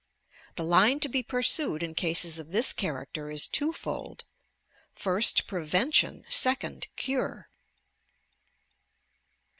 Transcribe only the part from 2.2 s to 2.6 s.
of